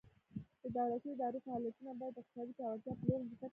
[0.61, 3.49] د دولتي ادارو فعالیتونه باید د اقتصادي پیاوړتیا په لور حرکت وکړي.